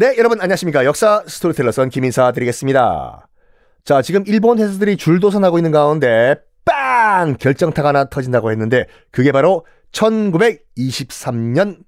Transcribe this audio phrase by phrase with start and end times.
[0.00, 0.84] 네, 여러분 안녕하십니까.
[0.84, 3.28] 역사 스토리텔러 썬킴 인사 드리겠습니다.
[3.82, 7.36] 자, 지금 일본 회사들이 줄도산하고 있는 가운데 빵!
[7.36, 11.78] 결정타가 하나 터진다고 했는데 그게 바로 1923년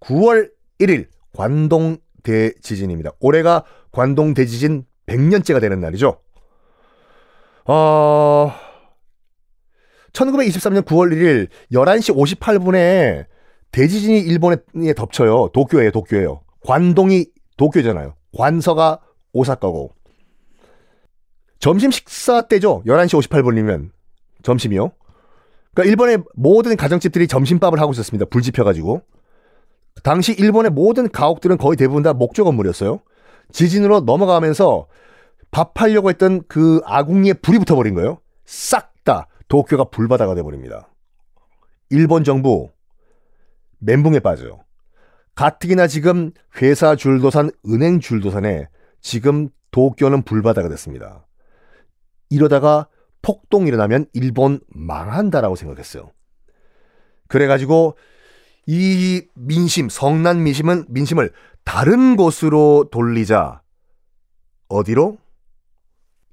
[0.00, 3.12] 9월 1일 관동 대지진입니다.
[3.20, 6.18] 올해가 관동 대지진 100년째가 되는 날이죠.
[7.66, 8.52] 어...
[10.12, 13.26] 1923년 9월 1일 11시 58분에
[13.70, 14.56] 대지진이 일본에
[14.96, 15.50] 덮쳐요.
[15.52, 16.40] 도쿄에 도쿄에요.
[16.64, 18.14] 관동이 도쿄잖아요.
[18.36, 19.00] 관서가
[19.32, 19.92] 오사카고.
[21.58, 22.82] 점심 식사 때죠.
[22.86, 23.90] 11시 58분이면
[24.42, 24.92] 점심이요.
[25.74, 28.26] 그러니까 일본의 모든 가정집들이 점심밥을 하고 있었습니다.
[28.26, 29.02] 불 지펴가지고.
[30.02, 33.00] 당시 일본의 모든 가옥들은 거의 대부분 다 목조 건물이었어요.
[33.52, 34.88] 지진으로 넘어가면서
[35.50, 38.18] 밥하려고 했던 그 아궁이에 불이 붙어버린 거예요.
[38.44, 40.88] 싹 다 도쿄가 불바다가 돼버립니다.
[41.90, 42.70] 일본 정부
[43.78, 44.63] 멘붕에 빠져요.
[45.34, 48.68] 가뜩이나 지금 회사 줄도산, 은행 줄도산에
[49.00, 51.26] 지금 도쿄는 불바다가 됐습니다.
[52.30, 52.88] 이러다가
[53.22, 56.10] 폭동이 일어나면 일본 망한다라고 생각했어요.
[57.28, 57.96] 그래가지고
[58.66, 61.32] 이 민심, 성난 민심은 민심을
[61.64, 63.62] 다른 곳으로 돌리자
[64.68, 65.18] 어디로?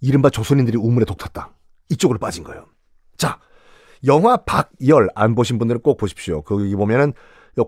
[0.00, 1.54] 이른바 조선인들이 우물에 독 탔다.
[1.88, 2.66] 이쪽으로 빠진 거예요.
[3.16, 3.38] 자,
[4.06, 6.42] 영화 박열 안 보신 분들은 꼭 보십시오.
[6.42, 7.12] 거기 보면은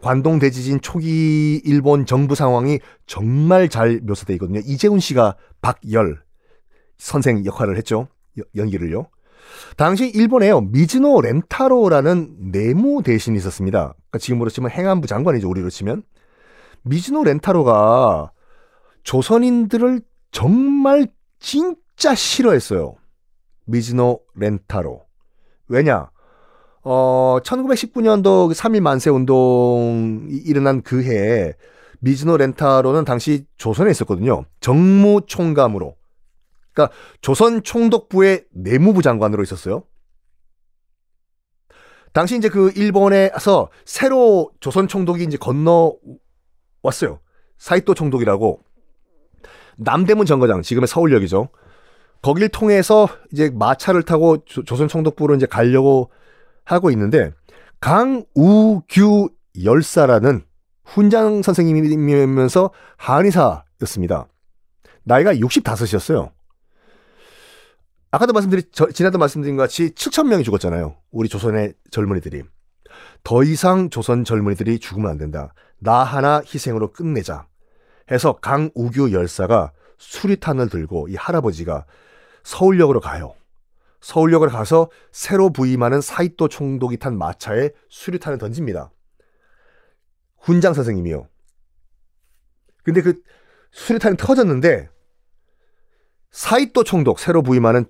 [0.00, 4.60] 관동 대지진 초기 일본 정부 상황이 정말 잘 묘사되어 있거든요.
[4.64, 6.22] 이재훈 씨가 박열
[6.98, 8.08] 선생 역할을 했죠.
[8.56, 9.08] 연기를요.
[9.76, 10.60] 당시 일본에요.
[10.60, 13.94] 미즈노 렌타로라는 내무 대신이 있었습니다.
[13.94, 15.48] 그러니까 지금으로 치면 행안부 장관이죠.
[15.48, 16.04] 우리로 치면.
[16.82, 18.32] 미즈노 렌타로가
[19.02, 20.00] 조선인들을
[20.30, 22.94] 정말 진짜 싫어했어요.
[23.66, 25.04] 미즈노 렌타로.
[25.68, 26.10] 왜냐?
[26.84, 31.54] 어, 1919년도 3.1 만세 운동이 일어난 그 해에
[32.00, 34.44] 미즈노 렌타로는 당시 조선에 있었거든요.
[34.60, 35.94] 정무총감으로.
[36.72, 39.84] 그러니까 조선 총독부의 내무부 장관으로 있었어요.
[42.12, 45.96] 당시 이제 그 일본에서 새로 조선 총독이 이제 건너
[46.82, 47.20] 왔어요.
[47.58, 48.60] 사이토 총독이라고
[49.76, 51.48] 남대문 정거장 지금의 서울역이죠.
[52.20, 56.10] 거길 통해서 이제 마차를 타고 조, 조선 총독부로 이제 가려고
[56.64, 57.32] 하고 있는데
[57.80, 59.30] 강우규
[59.62, 60.44] 열사라는
[60.84, 64.26] 훈장 선생님이면서 한의사였습니다.
[65.04, 66.30] 나이가 65이었어요.
[68.10, 70.96] 아까도 말씀드린, 저, 지난도 말씀드린 것 같이 7천 명이 죽었잖아요.
[71.10, 72.42] 우리 조선의 젊은이들이.
[73.24, 75.54] 더 이상 조선 젊은이들이 죽으면 안 된다.
[75.78, 77.46] 나 하나 희생으로 끝내자.
[78.10, 81.86] 해서 강우규 열사가 수리탄을 들고 이 할아버지가
[82.42, 83.34] 서울역으로 가요.
[84.02, 88.90] 서울역을 가서 새로 부임하는 사이토 총독이 탄 마차에 수류탄을 던집니다.
[90.38, 91.28] 훈장 선생님이요.
[92.82, 93.22] 근데 그
[93.70, 94.90] 수류탄이 터졌는데
[96.32, 97.86] 사이토 총독 새로 부임하는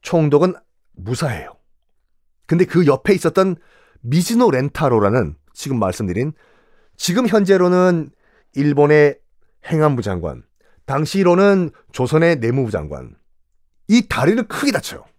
[0.00, 0.54] 총독은
[0.92, 1.54] 무사해요.
[2.46, 3.56] 근데 그 옆에 있었던
[4.00, 6.32] 미즈노 렌타로라는 지금 말씀드린
[6.96, 8.10] 지금 현재로는
[8.54, 9.18] 일본의
[9.66, 10.42] 행안부 장관,
[10.86, 13.14] 당시로는 조선의 내무부 장관
[13.88, 15.09] 이 다리를 크게 다쳐요.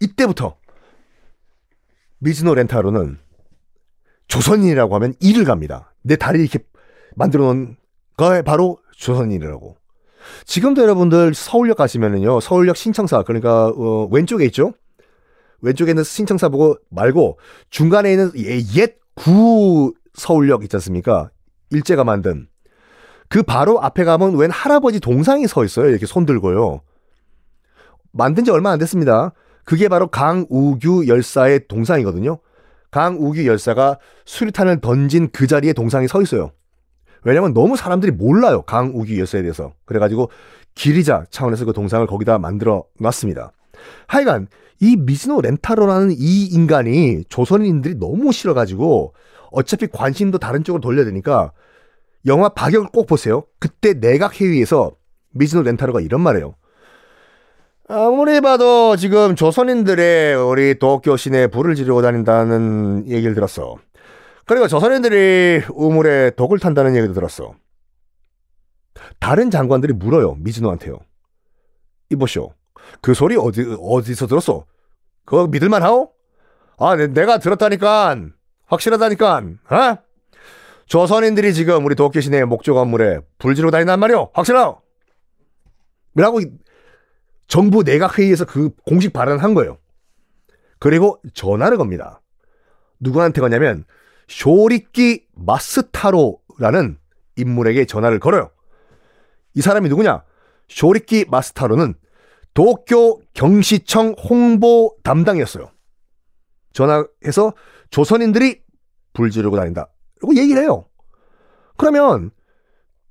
[0.00, 0.56] 이때부터
[2.18, 3.18] 미즈노 렌타로는
[4.28, 5.94] 조선인이라고 하면 일을 갑니다.
[6.02, 6.58] 내 다리 이렇게
[7.14, 7.76] 만들어 놓은
[8.16, 9.76] 거에 바로 조선인이라고.
[10.44, 14.72] 지금도 여러분들 서울역 가시면은요, 서울역 신청사, 그러니까, 어, 왼쪽에 있죠?
[15.60, 17.38] 왼쪽에 있는 신청사 보고 말고
[17.70, 18.32] 중간에 있는
[18.76, 21.30] 옛 구 서울역 있지 않습니까?
[21.70, 22.48] 일제가 만든.
[23.28, 25.88] 그 바로 앞에 가면 웬 할아버지 동상이 서 있어요.
[25.88, 26.82] 이렇게 손 들고요.
[28.12, 29.32] 만든 지 얼마 안 됐습니다.
[29.66, 32.38] 그게 바로 강우규 열사의 동상이거든요.
[32.92, 36.52] 강우규 열사가 수류탄을 던진 그 자리에 동상이 서 있어요.
[37.24, 38.62] 왜냐면 너무 사람들이 몰라요.
[38.62, 39.74] 강우기 여사에 대해서.
[39.84, 40.30] 그래가지고
[40.76, 43.50] 기리자 차원에서 그 동상을 거기다 만들어 놨습니다.
[44.06, 44.46] 하여간
[44.80, 49.14] 이 미즈노 렌타로라는 이 인간이 조선인들이 너무 싫어가지고
[49.50, 51.50] 어차피 관심도 다른 쪽으로 돌려야 되니까
[52.26, 53.42] 영화 박역을 꼭 보세요.
[53.58, 54.92] 그때 내각 회의에서
[55.32, 56.54] 미즈노 렌타로가 이런 말해요.
[57.88, 63.76] 아무리 봐도 지금 조선인들의 우리 도쿄 시내에 불을 지르고 다닌다는 얘기를 들었어.
[64.44, 67.54] 그리고 조선인들이 우물에 독을 탄다는 얘기도 들었어.
[69.20, 70.36] 다른 장관들이 물어요.
[70.40, 70.98] 미즈노한테요.
[72.10, 72.52] 이보쇼.
[73.00, 74.64] 그 소리 어디, 어디서 들었어?
[75.24, 76.10] 그거 믿을만 하오?
[76.78, 78.16] 아, 내, 가 들었다니까.
[78.66, 79.36] 확실하다니까.
[79.70, 79.96] 어?
[80.86, 84.30] 조선인들이 지금 우리 도쿄 시내 목조 건물에 불 지르고 다닌단 말이오.
[84.32, 84.80] 확실하오?
[86.14, 86.40] 라고
[87.46, 89.78] 정부 내각 회의에서 그 공식 발언을 한 거예요.
[90.78, 92.20] 그리고 전화를 겁니다.
[93.00, 93.84] 누구한테 거냐면
[94.28, 96.98] 쇼리끼 마스타로라는
[97.36, 98.50] 인물에게 전화를 걸어요.
[99.54, 100.24] 이 사람이 누구냐?
[100.68, 101.94] 쇼리끼 마스타로는
[102.54, 105.70] 도쿄 경시청 홍보 담당이었어요.
[106.72, 107.54] 전화해서
[107.90, 108.62] 조선인들이
[109.12, 109.88] 불 지르고 다닌다.
[110.20, 110.86] 라고 얘기를 해요.
[111.76, 112.30] 그러면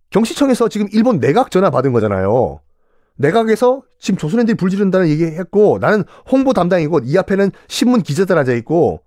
[0.09, 2.61] 경시청에서 지금 일본 내각 전화 받은 거잖아요.
[3.17, 9.03] 내각에서 지금 조선인들이 불 지른다는 얘기했고 나는 홍보 담당이고 이 앞에는 신문 기자들 앉아 있고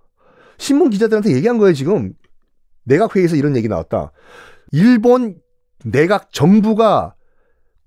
[0.56, 2.14] 신문 기자들한테 얘기한 거예요 지금
[2.84, 4.12] 내각 회의에서 이런 얘기 나왔다.
[4.72, 5.40] 일본
[5.84, 7.14] 내각 정부가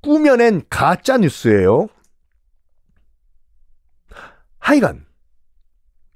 [0.01, 1.87] 꾸며낸 가짜 뉴스예요.
[4.59, 5.05] 하여간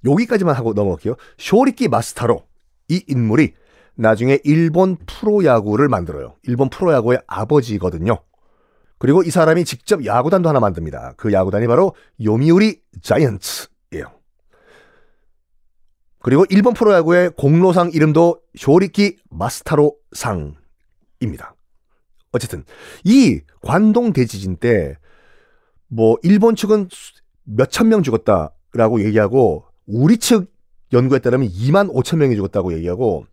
[0.06, 1.16] 여기까지만 하고 넘어갈게요.
[1.38, 2.46] 쇼리키 마스타로
[2.88, 3.54] 이 인물이
[3.96, 6.36] 나중에 일본 프로야구를 만들어요.
[6.44, 8.20] 일본 프로야구의 아버지거든요.
[9.06, 11.14] 그리고 이 사람이 직접 야구단도 하나 만듭니다.
[11.16, 11.94] 그 야구단이 바로
[12.24, 14.12] 요미우리 자이언츠예요.
[16.24, 21.56] 그리고 일본 프로야구의 공로상 이름도 쇼리키 마스타로 상입니다.
[22.32, 22.64] 어쨌든
[23.04, 24.98] 이 관동 대지진 때
[25.88, 26.90] 뭐 일본 측은
[27.44, 30.52] 몇천 명 죽었다라고 얘기하고 우리 측
[30.94, 33.26] 연구에 따르면 2만 5천 명이 죽었다고 얘기하고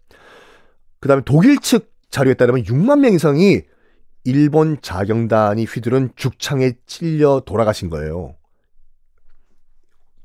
[1.00, 3.62] 그다음에 독일 측 자료에 따르면 6만 명 이상이
[4.24, 8.36] 일본 자경단이 휘두른 죽창에 찔려 돌아가신 거예요.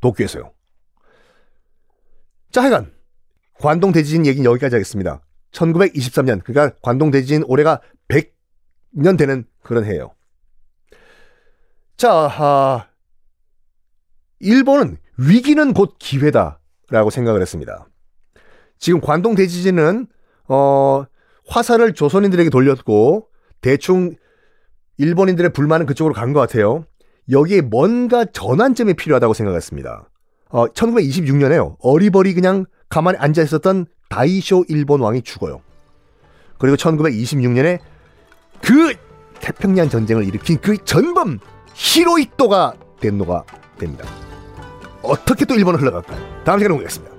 [0.01, 0.51] 도쿄에서요.
[2.51, 2.93] 자, 하여간
[3.55, 5.21] 관동 대지진 얘기는 여기까지 하겠습니다.
[5.51, 10.13] 1923년, 그러니까 관동 대지진 올해가 100년 되는 그런 해예요.
[11.95, 12.87] 자, 아,
[14.39, 17.87] 일본은 위기는 곧 기회다라고 생각을 했습니다.
[18.77, 20.05] 지금 관동 대지진은
[20.47, 21.05] 어,
[21.47, 23.29] 화살을 조선인들에게 돌렸고
[23.61, 24.15] 대충
[24.97, 26.85] 일본인들의 불만은 그쪽으로 간 것 같아요.
[27.29, 30.09] 여기에 뭔가 전환점이 필요하다고 생각했습니다.
[30.49, 31.75] 어, 1926년에요.
[31.79, 35.61] 어리버리 그냥 가만히 앉아 있었던 다이쇼 일본 왕이 죽어요.
[36.57, 37.79] 그리고 1926년에
[38.61, 38.93] 그
[39.41, 41.39] 태평양 전쟁을 일으킨 그 전범
[41.73, 43.43] 히로이토가 덴노가
[43.77, 44.05] 됩니다.
[45.03, 46.43] 어떻게 또 일본을 흘러갈까요?
[46.43, 47.16] 다음 시간에 보겠습니다.